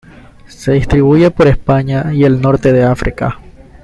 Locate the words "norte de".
2.41-2.83